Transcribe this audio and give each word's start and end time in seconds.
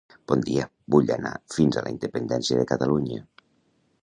Bon 0.29 0.39
dia, 0.47 0.63
vull 0.95 1.11
anar 1.17 1.33
fins 1.57 1.77
a 1.77 1.85
la 1.89 1.95
Independència 1.97 2.61
de 2.63 2.67
Catalunya. 2.73 3.23